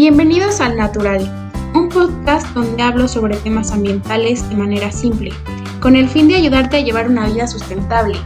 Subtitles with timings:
[0.00, 5.30] Bienvenidos al Natural, un podcast donde hablo sobre temas ambientales de manera simple,
[5.78, 8.16] con el fin de ayudarte a llevar una vida sustentable.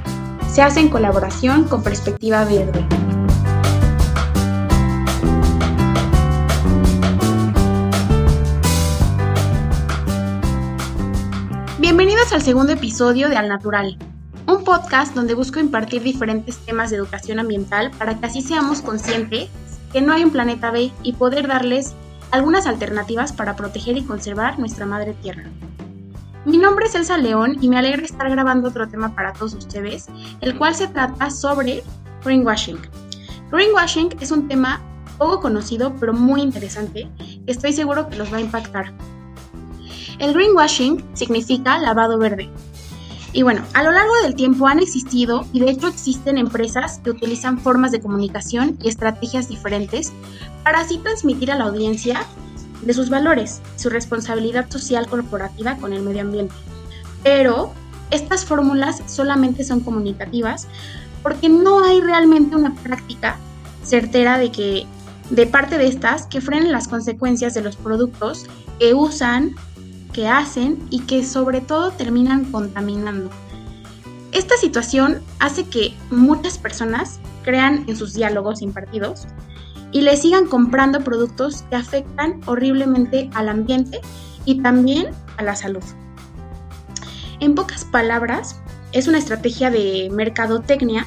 [0.48, 2.86] Se hace en colaboración con Perspectiva Verde.
[11.80, 13.98] Bienvenidos al segundo episodio de Al Natural,
[14.46, 19.50] un podcast donde busco impartir diferentes temas de educación ambiental para que así seamos conscientes
[19.94, 21.94] que no hay un planeta B y poder darles
[22.32, 25.44] algunas alternativas para proteger y conservar nuestra madre tierra.
[26.44, 30.06] Mi nombre es Elsa León y me alegra estar grabando otro tema para todos ustedes,
[30.40, 31.84] el cual se trata sobre
[32.24, 32.76] greenwashing.
[33.52, 34.82] Greenwashing es un tema
[35.16, 37.08] poco conocido pero muy interesante
[37.46, 38.92] que estoy seguro que los va a impactar.
[40.18, 42.50] El greenwashing significa lavado verde
[43.34, 47.10] y bueno, a lo largo del tiempo han existido y de hecho existen empresas que
[47.10, 50.12] utilizan formas de comunicación y estrategias diferentes
[50.62, 52.24] para así transmitir a la audiencia
[52.82, 56.54] de sus valores, su responsabilidad social corporativa con el medio ambiente.
[57.24, 57.72] Pero
[58.12, 60.68] estas fórmulas solamente son comunicativas
[61.24, 63.36] porque no hay realmente una práctica
[63.82, 64.86] certera de que
[65.30, 68.46] de parte de estas que frenen las consecuencias de los productos
[68.78, 69.56] que usan
[70.14, 73.28] que hacen y que sobre todo terminan contaminando.
[74.32, 79.26] Esta situación hace que muchas personas crean en sus diálogos impartidos
[79.92, 84.00] y le sigan comprando productos que afectan horriblemente al ambiente
[84.44, 85.84] y también a la salud.
[87.40, 88.60] En pocas palabras,
[88.92, 91.06] es una estrategia de mercadotecnia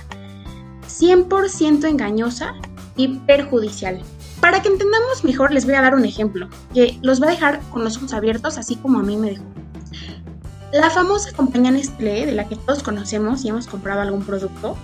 [0.87, 2.53] 100% engañosa
[2.95, 4.01] y perjudicial.
[4.41, 7.59] Para que entendamos mejor, les voy a dar un ejemplo que los va a dejar
[7.71, 9.43] con los ojos abiertos, así como a mí me dejó.
[10.73, 14.77] La famosa compañía Nestlé, de la que todos conocemos y hemos comprado algún producto,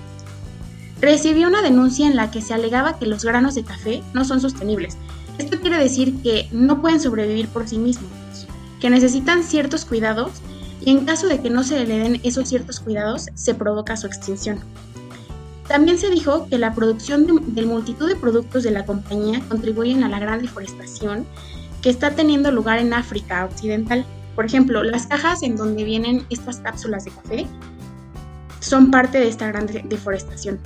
[1.02, 4.40] recibió una denuncia en la que se alegaba que los granos de café no son
[4.40, 4.98] sostenibles.
[5.38, 8.12] Esto quiere decir que no pueden sobrevivir por sí mismos,
[8.80, 10.32] que necesitan ciertos cuidados
[10.80, 14.08] y en caso de que no se le den esos ciertos cuidados, se provoca su
[14.08, 14.60] extinción.
[15.74, 20.08] También se dijo que la producción de, multitud de productos de la compañía contribuyen a
[20.08, 21.26] la gran deforestación
[21.82, 24.06] que está teniendo lugar en África Occidental.
[24.36, 27.48] Por ejemplo, las cajas en donde vienen estas cápsulas de café
[28.60, 30.60] son parte de esta gran deforestación.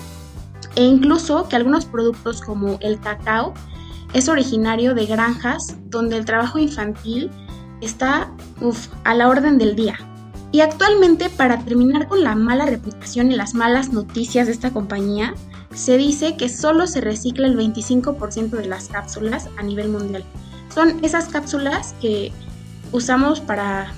[0.75, 3.53] E incluso que algunos productos como el cacao
[4.13, 7.31] es originario de granjas donde el trabajo infantil
[7.79, 8.29] está
[9.05, 9.97] a la orden del día.
[10.57, 15.35] Y actualmente, para terminar con la mala reputación y las malas noticias de esta compañía,
[15.75, 20.23] se dice que solo se recicla el 25% de las cápsulas a nivel mundial.
[20.73, 22.31] Son esas cápsulas que
[22.91, 23.93] usamos para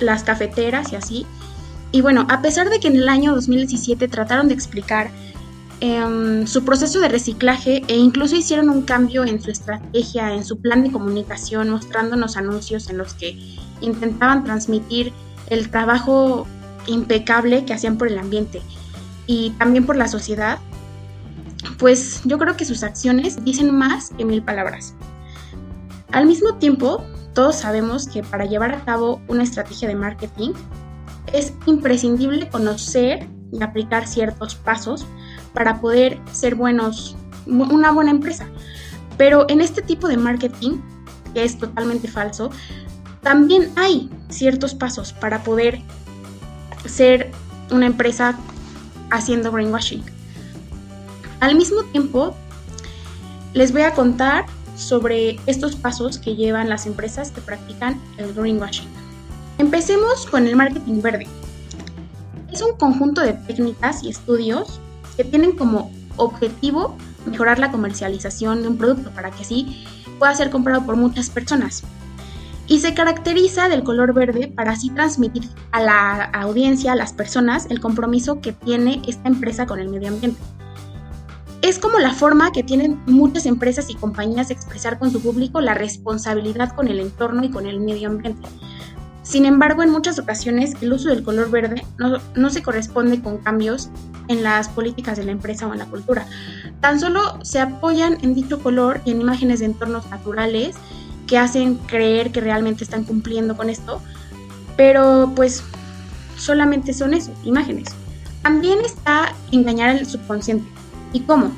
[0.00, 1.26] las cafeteras y así.
[1.90, 5.10] Y bueno, a pesar de que en el año 2017 trataron de explicar
[5.80, 10.58] em, su proceso de reciclaje e incluso hicieron un cambio en su estrategia, en su
[10.58, 13.38] plan de comunicación, mostrándonos anuncios en los que
[13.80, 15.14] intentaban transmitir
[15.48, 16.46] el trabajo
[16.86, 18.62] impecable que hacían por el ambiente
[19.26, 20.58] y también por la sociedad,
[21.78, 24.94] pues yo creo que sus acciones dicen más que mil palabras.
[26.12, 27.04] Al mismo tiempo,
[27.34, 30.52] todos sabemos que para llevar a cabo una estrategia de marketing
[31.32, 35.06] es imprescindible conocer y aplicar ciertos pasos
[35.52, 38.46] para poder ser buenos, una buena empresa.
[39.18, 40.78] Pero en este tipo de marketing,
[41.34, 42.50] que es totalmente falso,
[43.26, 45.80] también hay ciertos pasos para poder
[46.84, 47.32] ser
[47.72, 48.38] una empresa
[49.10, 50.04] haciendo greenwashing.
[51.40, 52.36] Al mismo tiempo,
[53.52, 58.86] les voy a contar sobre estos pasos que llevan las empresas que practican el greenwashing.
[59.58, 61.26] Empecemos con el marketing verde.
[62.52, 64.78] Es un conjunto de técnicas y estudios
[65.16, 66.96] que tienen como objetivo
[67.28, 69.84] mejorar la comercialización de un producto para que así
[70.20, 71.82] pueda ser comprado por muchas personas
[72.68, 77.66] y se caracteriza del color verde para así transmitir a la audiencia, a las personas,
[77.70, 80.40] el compromiso que tiene esta empresa con el medio ambiente.
[81.62, 85.60] Es como la forma que tienen muchas empresas y compañías de expresar con su público
[85.60, 88.46] la responsabilidad con el entorno y con el medio ambiente.
[89.22, 93.38] Sin embargo, en muchas ocasiones el uso del color verde no, no, se corresponde con
[93.38, 93.90] cambios
[94.28, 96.26] en las políticas de la empresa o en la cultura.
[96.80, 100.76] Tan solo se apoyan en dicho color y en imágenes de entornos naturales
[101.26, 104.00] que hacen creer que realmente están cumpliendo con esto,
[104.76, 105.62] pero pues
[106.36, 107.88] solamente son eso, imágenes.
[108.42, 110.68] También está engañar al subconsciente.
[111.12, 111.50] ¿Y cómo?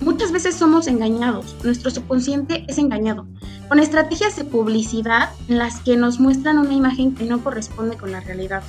[0.00, 3.26] Muchas veces somos engañados, nuestro subconsciente es engañado,
[3.68, 8.10] con estrategias de publicidad en las que nos muestran una imagen que no corresponde con
[8.10, 8.62] la realidad,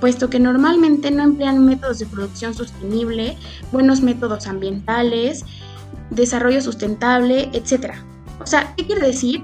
[0.00, 3.36] puesto que normalmente no emplean métodos de producción sostenible,
[3.70, 5.44] buenos métodos ambientales,
[6.08, 7.96] desarrollo sustentable, etc.
[8.46, 9.42] O sea, ¿qué quiere decir?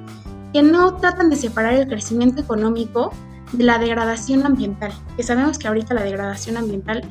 [0.53, 3.11] Que no tratan de separar el crecimiento económico
[3.51, 7.03] de la degradación ambiental, que sabemos que ahorita la degradación ambiental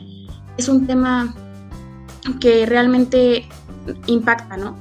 [0.56, 1.36] es un tema
[2.40, 3.46] que realmente
[4.08, 4.78] impacta, ¿no?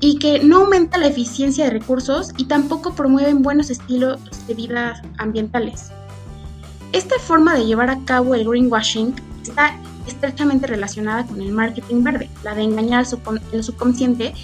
[0.00, 5.00] Y que no aumenta la eficiencia de recursos y tampoco promueven buenos estilos de vida
[5.18, 5.92] ambientales.
[6.90, 9.14] Esta forma de llevar a cabo el greenwashing
[9.44, 12.28] está estrechamente relacionada con el marketing verde.
[12.42, 13.06] La de engañar
[13.52, 14.34] al subconsciente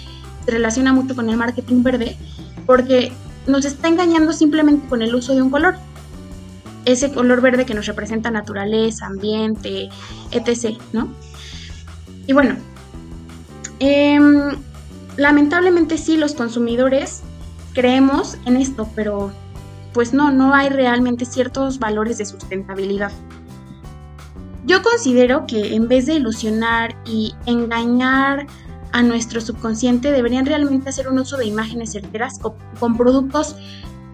[0.51, 2.17] relaciona mucho con el marketing verde
[2.67, 3.13] porque
[3.47, 5.77] nos está engañando simplemente con el uso de un color.
[6.85, 9.91] Ese color verde que nos representa naturaleza, ambiente,
[10.31, 10.79] etc.
[10.93, 11.09] ¿no?
[12.27, 12.57] Y bueno,
[13.81, 14.57] em,
[15.17, 17.23] lamentablemente sí, los consumidores
[17.75, 19.33] creemos en esto, pero
[19.93, 23.11] pues no, no hay realmente ciertos valores de sustentabilidad.
[24.65, 28.47] Yo considero que en vez de ilusionar y engañar
[28.93, 33.57] a nuestro subconsciente, deberían realmente hacer un uso de imágenes certeras con, productos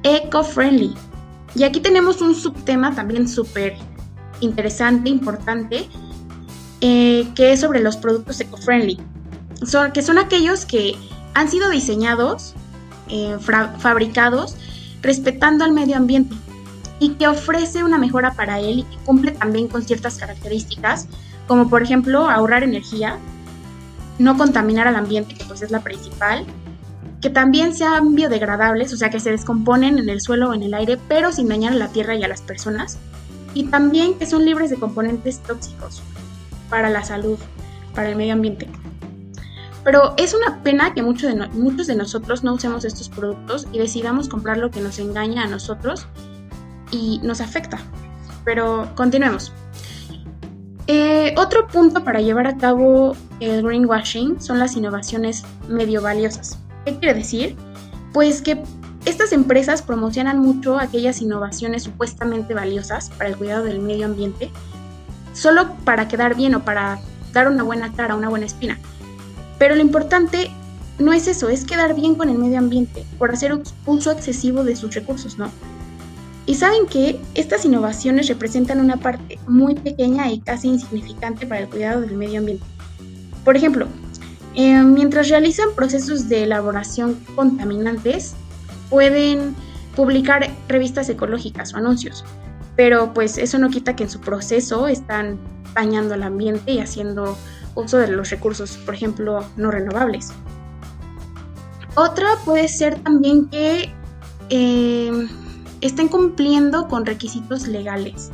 [0.03, 0.95] eco-friendly.
[1.55, 3.75] Y aquí tenemos un subtema también súper
[4.41, 5.89] interesante, importante,
[6.81, 8.99] eh, que es sobre los productos eco-friendly,
[9.95, 10.95] que son aquellos que
[11.35, 12.55] han sido diseñados,
[13.09, 14.57] eh, fabricados,
[15.01, 16.35] respetando al medio ambiente
[16.99, 21.09] y que ofrece una mejora para él y que cumple también con ciertas características,
[21.47, 23.19] como por ejemplo ahorrar energía,
[24.19, 26.45] no contaminar al ambiente, que pues es la principal,
[27.21, 30.75] que también sean biodegradables, o sea que se descomponen en el suelo o en el
[30.75, 32.99] aire, pero sin dañar a la tierra y a las personas,
[33.55, 36.03] y también que son libres de componentes tóxicos
[36.69, 37.39] para la salud,
[37.95, 38.69] para el medio ambiente.
[39.83, 43.79] Pero es una pena que muchos de, muchos de nosotros no usemos estos productos y
[43.79, 46.07] decidamos comprar lo que nos engaña a nosotros
[46.91, 47.79] y nos afecta.
[48.45, 49.53] Pero continuemos.
[50.89, 56.59] Eh, otro punto para llevar a cabo el greenwashing son las innovaciones medio valiosas.
[56.85, 57.57] ¿Qué quiere decir?
[58.13, 58.63] Pues que
[59.05, 64.51] estas empresas promocionan mucho aquellas innovaciones supuestamente valiosas para el cuidado del medio ambiente,
[65.33, 67.01] solo para quedar bien o para
[67.33, 68.79] dar una buena cara, una buena espina.
[69.59, 70.51] Pero lo importante
[70.99, 74.77] no es eso, es quedar bien con el medio ambiente, por hacer uso excesivo de
[74.77, 75.51] sus recursos, ¿no?
[76.47, 81.69] Y saben que estas innovaciones representan una parte muy pequeña y casi insignificante para el
[81.69, 82.65] cuidado del medio ambiente.
[83.45, 83.89] Por ejemplo,
[84.55, 88.35] eh, mientras realizan procesos de elaboración contaminantes,
[88.89, 89.57] pueden
[89.97, 92.25] publicar revistas ecológicas o anuncios,
[92.77, 95.39] pero pues eso no quita que en su proceso están
[95.75, 97.37] dañando al ambiente y haciendo
[97.75, 100.33] uso de los recursos, por ejemplo, no renovables.
[101.97, 103.93] Otra puede ser también que
[104.51, 105.29] eh,
[105.81, 108.31] estén cumpliendo con requisitos legales,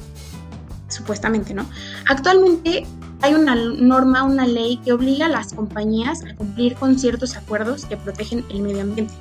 [0.89, 1.67] supuestamente, ¿no?
[2.09, 2.87] Actualmente
[3.23, 7.85] hay una norma, una ley que obliga a las compañías a cumplir con ciertos acuerdos
[7.85, 9.15] que protegen el medio ambiente.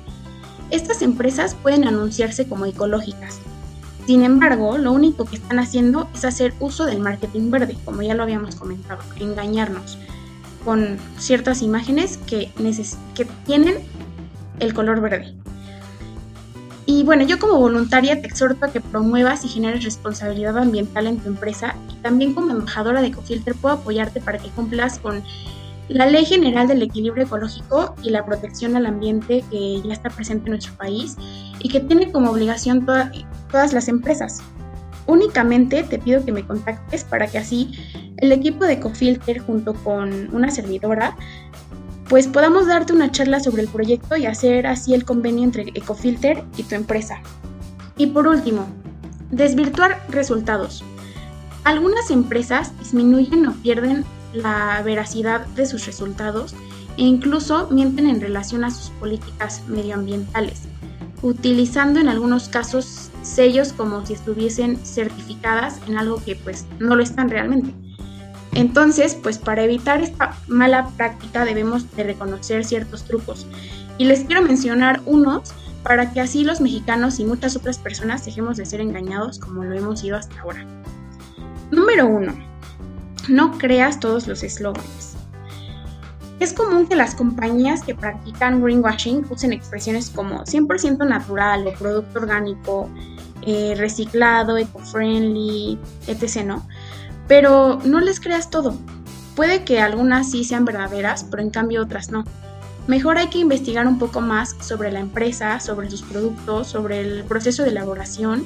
[0.70, 3.38] Estas empresas pueden anunciarse como ecológicas.
[4.06, 8.14] Sin embargo, lo único que están haciendo es hacer uso del marketing verde, como ya
[8.14, 9.98] lo habíamos comentado, engañarnos
[10.64, 12.50] con ciertas imágenes que,
[13.14, 13.76] que tienen
[14.58, 15.34] el color verde.
[16.84, 21.18] Y bueno, yo como voluntaria te exhorto a que promuevas y generes responsabilidad ambiental en
[21.18, 25.22] tu empresa y también como embajadora de Ecofilter puedo apoyarte para que cumplas con
[25.88, 30.46] la Ley General del Equilibrio Ecológico y la protección al ambiente que ya está presente
[30.46, 31.16] en nuestro país
[31.60, 34.40] y que tiene como obligación todas las empresas.
[35.06, 37.72] Únicamente te pido que me contactes para que así
[38.18, 41.16] el equipo de Ecofilter junto con una servidora
[42.12, 46.44] pues podamos darte una charla sobre el proyecto y hacer así el convenio entre Ecofilter
[46.58, 47.22] y tu empresa.
[47.96, 48.68] Y por último,
[49.30, 50.84] desvirtuar resultados.
[51.64, 54.04] Algunas empresas disminuyen o pierden
[54.34, 56.54] la veracidad de sus resultados
[56.98, 60.64] e incluso mienten en relación a sus políticas medioambientales,
[61.22, 67.02] utilizando en algunos casos sellos como si estuviesen certificadas en algo que pues no lo
[67.02, 67.81] están realmente.
[68.54, 73.46] Entonces, pues para evitar esta mala práctica debemos de reconocer ciertos trucos.
[73.98, 78.56] Y les quiero mencionar unos para que así los mexicanos y muchas otras personas dejemos
[78.56, 80.64] de ser engañados como lo hemos sido hasta ahora.
[81.70, 82.34] Número uno,
[83.28, 85.16] no creas todos los eslóganes.
[86.40, 92.18] Es común que las compañías que practican greenwashing usen expresiones como 100% natural o producto
[92.18, 92.90] orgánico,
[93.46, 95.78] eh, reciclado, eco-friendly,
[96.08, 96.58] etc.
[97.28, 98.76] Pero no les creas todo.
[99.36, 102.24] Puede que algunas sí sean verdaderas, pero en cambio otras no.
[102.86, 107.24] Mejor hay que investigar un poco más sobre la empresa, sobre sus productos, sobre el
[107.24, 108.44] proceso de elaboración,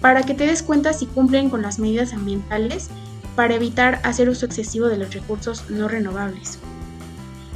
[0.00, 2.88] para que te des cuenta si cumplen con las medidas ambientales
[3.36, 6.58] para evitar hacer uso excesivo de los recursos no renovables.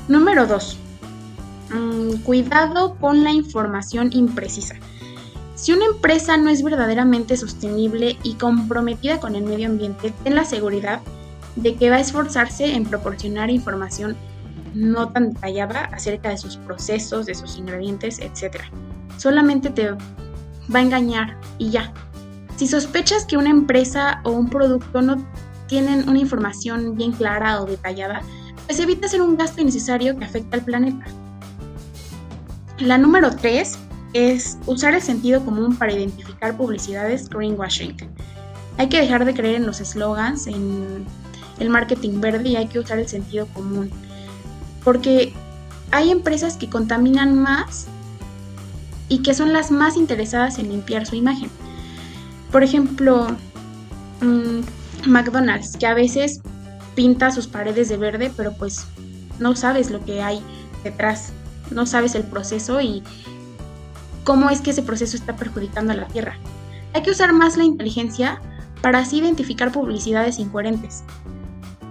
[0.06, 0.78] Número 2.
[1.70, 4.76] mm, cuidado con la información imprecisa.
[5.62, 10.44] Si una empresa no es verdaderamente sostenible y comprometida con el medio ambiente, ten la
[10.44, 11.00] seguridad
[11.54, 14.16] de que va a esforzarse en proporcionar información
[14.74, 18.56] no tan detallada acerca de sus procesos, de sus ingredientes, etc.
[19.18, 19.98] Solamente te va
[20.74, 21.94] a engañar y ya.
[22.56, 25.24] Si sospechas que una empresa o un producto no
[25.68, 28.20] tienen una información bien clara o detallada,
[28.66, 31.04] pues evita hacer un gasto innecesario que afecta al planeta.
[32.80, 33.78] La número 3
[34.12, 37.96] es usar el sentido común para identificar publicidades greenwashing.
[38.78, 41.04] Hay que dejar de creer en los eslogans, en
[41.58, 43.90] el marketing verde y hay que usar el sentido común.
[44.84, 45.32] Porque
[45.90, 47.86] hay empresas que contaminan más
[49.08, 51.50] y que son las más interesadas en limpiar su imagen.
[52.50, 53.28] Por ejemplo,
[54.20, 56.40] mm, McDonald's, que a veces
[56.94, 58.86] pinta sus paredes de verde, pero pues
[59.38, 60.42] no sabes lo que hay
[60.84, 61.32] detrás,
[61.70, 63.02] no sabes el proceso y
[64.24, 66.36] cómo es que ese proceso está perjudicando a la tierra.
[66.94, 68.40] Hay que usar más la inteligencia
[68.80, 71.04] para así identificar publicidades incoherentes.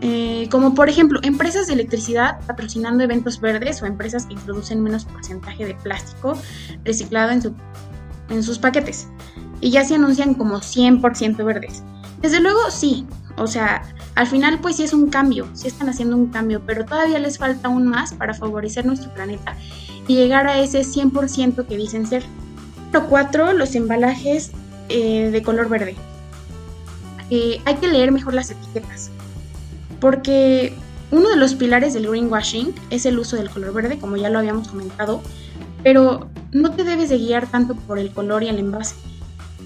[0.01, 5.05] Eh, como por ejemplo, empresas de electricidad patrocinando eventos verdes o empresas que introducen menos
[5.05, 6.33] porcentaje de plástico
[6.83, 7.55] reciclado en,
[8.29, 9.07] en sus paquetes.
[9.59, 11.83] Y ya se anuncian como 100% verdes.
[12.19, 13.05] Desde luego, sí.
[13.37, 13.83] O sea,
[14.15, 17.37] al final pues sí es un cambio, sí están haciendo un cambio, pero todavía les
[17.37, 19.55] falta aún más para favorecer nuestro planeta
[20.15, 22.23] llegar a ese 100% que dicen ser.
[22.93, 24.51] Número 4, los embalajes
[24.89, 25.95] eh, de color verde.
[27.29, 29.11] Eh, hay que leer mejor las etiquetas
[30.01, 30.73] porque
[31.11, 34.39] uno de los pilares del greenwashing es el uso del color verde, como ya lo
[34.39, 35.21] habíamos comentado,
[35.83, 38.95] pero no te debes de guiar tanto por el color y el envase.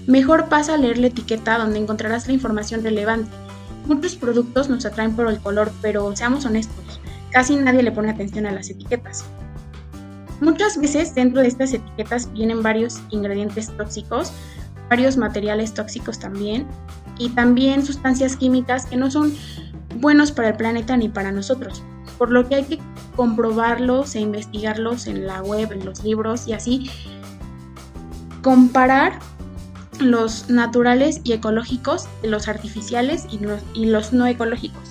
[0.06, 3.30] Mejor pasa a leer la etiqueta donde encontrarás la información relevante.
[3.86, 7.00] Muchos productos nos atraen por el color, pero seamos honestos,
[7.30, 9.24] casi nadie le pone atención a las etiquetas.
[10.40, 14.32] Muchas veces dentro de estas etiquetas vienen varios ingredientes tóxicos,
[14.90, 16.66] varios materiales tóxicos también,
[17.18, 19.34] y también sustancias químicas que no son
[19.96, 21.82] buenos para el planeta ni para nosotros,
[22.18, 22.78] por lo que hay que
[23.14, 26.90] comprobarlos e investigarlos en la web, en los libros y así
[28.42, 29.18] comparar
[29.98, 34.90] los naturales y ecológicos los artificiales y los, y los no ecológicos.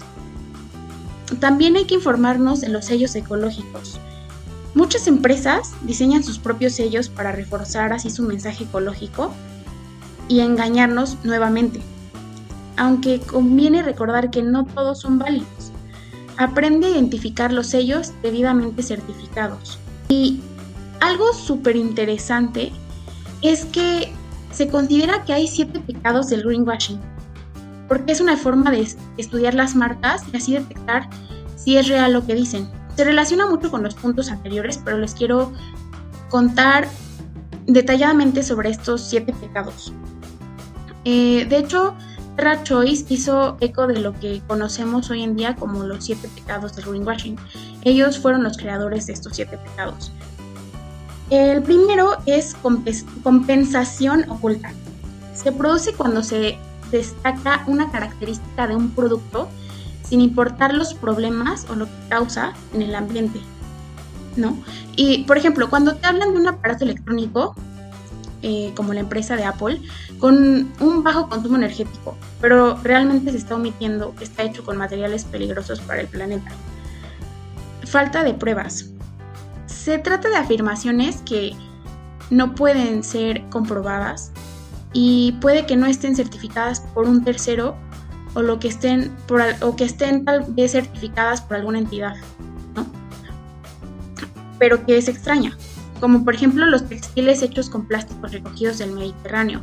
[1.40, 4.00] También hay que informarnos de los sellos ecológicos.
[4.76, 9.34] Muchas empresas diseñan sus propios sellos para reforzar así su mensaje ecológico
[10.28, 11.82] y engañarnos nuevamente
[12.78, 15.72] aunque conviene recordar que no todos son válidos.
[16.38, 19.80] Aprende a identificar los sellos debidamente certificados.
[20.10, 20.42] Y
[21.00, 22.72] algo súper interesante
[23.42, 24.12] es que
[24.52, 27.00] se considera que hay siete pecados del greenwashing,
[27.88, 31.10] porque es una forma de estudiar las marcas y así detectar
[31.56, 32.68] si es real lo que dicen.
[32.96, 35.52] Se relaciona mucho con los puntos anteriores, pero les quiero
[36.30, 36.88] contar
[37.66, 39.94] detalladamente sobre estos siete pecados.
[41.04, 41.96] Eh, de hecho,
[42.36, 46.76] Terra Choice hizo eco de lo que conocemos hoy en día como los siete pecados
[46.76, 47.38] del greenwashing.
[47.84, 50.12] Ellos fueron los creadores de estos siete pecados.
[51.30, 52.56] El primero es
[53.24, 54.72] compensación oculta.
[55.34, 56.58] Se produce cuando se
[56.92, 59.50] destaca una característica de un producto
[60.08, 63.40] sin importar los problemas o lo que causa en el ambiente.
[64.36, 64.58] ¿No?
[64.96, 67.56] Y por ejemplo, cuando te hablan de un aparato electrónico,
[68.42, 69.82] eh, como la empresa de Apple,
[70.20, 75.24] con un bajo consumo energético, pero realmente se está omitiendo que está hecho con materiales
[75.24, 76.52] peligrosos para el planeta.
[77.86, 78.90] Falta de pruebas.
[79.66, 81.56] Se trata de afirmaciones que
[82.30, 84.32] no pueden ser comprobadas
[84.94, 87.76] y puede que no estén certificadas por un tercero
[88.36, 92.16] o, lo que estén por, o que estén tal vez certificadas por alguna entidad,
[92.76, 92.86] ¿no?
[94.60, 95.58] Pero que es extraña
[96.00, 99.62] como por ejemplo los textiles hechos con plásticos recogidos del Mediterráneo.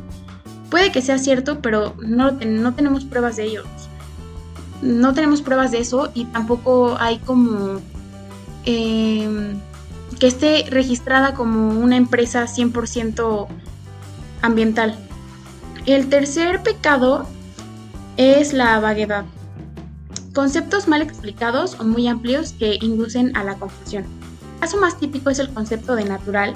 [0.69, 3.65] Puede que sea cierto, pero no, no tenemos pruebas de ellos.
[4.81, 7.79] No tenemos pruebas de eso y tampoco hay como
[8.65, 9.59] em,
[10.19, 13.47] que esté registrada como una empresa 100%
[14.41, 14.97] ambiental.
[15.85, 17.27] El tercer pecado
[18.17, 19.25] es la vaguedad.
[20.33, 24.05] Conceptos mal explicados o muy amplios que inducen a la confusión
[24.63, 26.53] caso más típico es el concepto de natural,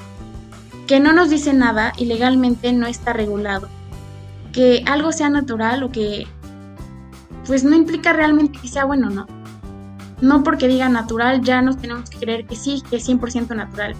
[0.87, 3.67] que no nos dice nada y legalmente no está regulado.
[4.53, 6.25] Que algo sea natural o que
[7.45, 9.27] pues no implica realmente que sea bueno, ¿no?
[10.21, 13.93] No porque diga natural ya nos tenemos que creer que sí, que es 100% natural.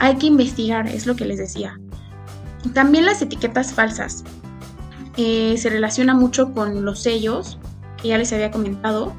[0.00, 1.78] Hay que investigar, es lo que les decía.
[2.74, 4.24] También las etiquetas falsas.
[5.16, 7.58] Se relaciona mucho con los sellos,
[8.00, 9.12] que ya les había comentado,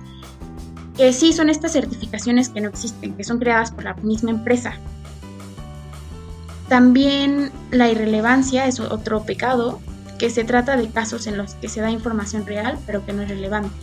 [0.97, 4.73] que sí son estas certificaciones que no existen, que son creadas por la misma empresa.
[6.69, 9.79] También la irrelevancia es otro pecado,
[10.17, 13.23] que se trata de casos en los que se da información real pero que no
[13.23, 13.75] es relevante.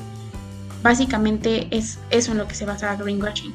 [0.83, 3.52] Básicamente es eso en lo que se basa greenwashing.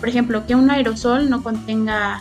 [0.00, 2.20] Por ejemplo, que un aerosol no contenga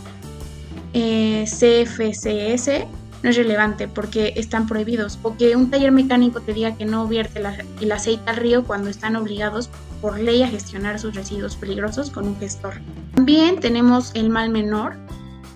[0.94, 2.86] eh, CFCS
[3.26, 5.18] no es relevante porque están prohibidos.
[5.24, 7.42] O que un taller mecánico te diga que no vierte
[7.82, 12.28] el aceite al río cuando están obligados por ley a gestionar sus residuos peligrosos con
[12.28, 12.76] un gestor.
[13.16, 14.96] También tenemos el mal menor.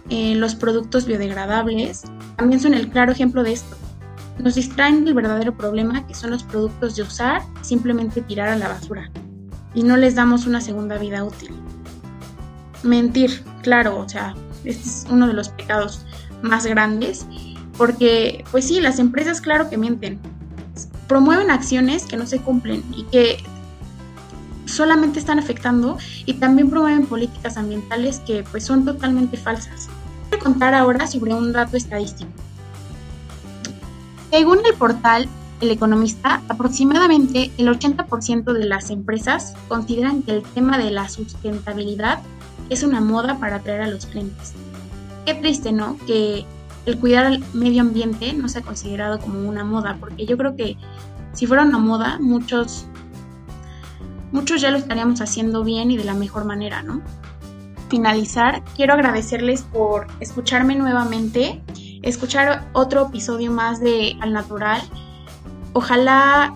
[0.10, 2.06] Eh, los productos biodegradables
[2.38, 3.78] también son el claro ejemplo de esto.
[4.40, 8.56] Nos distraen del verdadero problema que son los productos de usar y simplemente tirar a
[8.56, 9.12] la basura.
[9.76, 11.52] Y no les damos una segunda vida útil.
[12.82, 14.34] Mentir, claro, o sea,
[14.64, 16.08] este es uno de los pecados
[16.42, 17.28] más grandes
[17.80, 20.20] porque, pues sí, las empresas claro que mienten.
[21.08, 23.38] Promueven acciones que no se cumplen y que
[24.66, 29.88] solamente están afectando y también promueven políticas ambientales que pues son totalmente falsas.
[30.30, 32.30] Voy a contar ahora sobre un dato estadístico.
[34.30, 35.30] Según el portal
[35.62, 42.20] El Economista, aproximadamente el 80% de las empresas consideran que el tema de la sustentabilidad
[42.70, 44.52] es una moda para atraer a los clientes.
[45.26, 45.98] Qué triste, ¿no?
[46.06, 46.46] Que
[46.90, 50.56] el cuidar al medio ambiente no se ha considerado como una moda, porque yo creo
[50.56, 50.78] que
[51.34, 52.86] si fuera una moda, muchos,
[54.32, 57.02] muchos ya lo estaríamos haciendo bien y de la mejor manera, ¿no?
[57.90, 61.62] Finalizar, quiero agradecerles por escucharme nuevamente,
[62.02, 64.82] escuchar otro episodio más de Al Natural.
[65.74, 66.54] Ojalá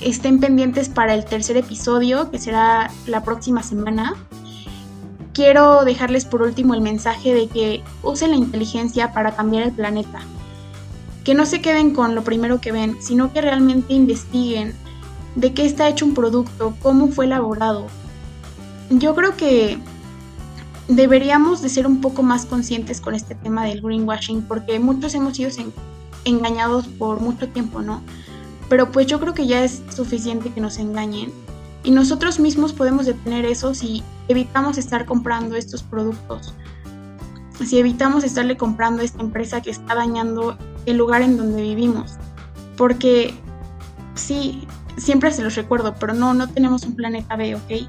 [0.00, 4.14] estén pendientes para el tercer episodio, que será la próxima semana
[5.34, 10.20] quiero dejarles por último el mensaje de que usen la inteligencia para cambiar el planeta.
[11.24, 14.74] Que no se queden con lo primero que ven, sino que realmente investiguen
[15.34, 17.86] de qué está hecho un producto, cómo fue elaborado.
[18.90, 19.78] Yo creo que
[20.88, 25.36] deberíamos de ser un poco más conscientes con este tema del greenwashing porque muchos hemos
[25.36, 25.50] sido
[26.24, 28.02] engañados por mucho tiempo, ¿no?
[28.68, 31.32] Pero pues yo creo que ya es suficiente que nos engañen
[31.84, 36.54] y nosotros mismos podemos detener eso si evitamos estar comprando estos productos.
[37.64, 42.14] Si evitamos estarle comprando a esta empresa que está dañando el lugar en donde vivimos.
[42.76, 43.34] Porque
[44.14, 44.66] sí,
[44.96, 47.88] siempre se los recuerdo, pero no, no tenemos un planeta B, ¿ok?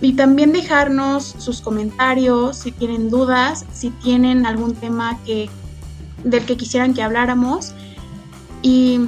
[0.00, 5.50] y también dejarnos sus comentarios si tienen dudas, si tienen algún tema que,
[6.24, 7.72] del que quisieran que habláramos
[8.62, 9.00] y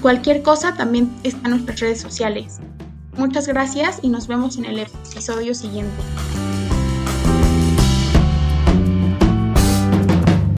[0.00, 2.60] cualquier cosa también está en nuestras redes sociales.
[3.16, 6.02] Muchas gracias y nos vemos en el episodio siguiente.